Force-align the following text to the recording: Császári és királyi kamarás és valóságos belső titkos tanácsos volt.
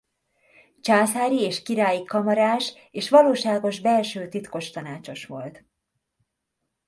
Császári 0.81 1.39
és 1.41 1.61
királyi 1.61 2.03
kamarás 2.03 2.73
és 2.91 3.09
valóságos 3.09 3.79
belső 3.79 4.29
titkos 4.29 4.69
tanácsos 4.69 5.25
volt. 5.25 5.65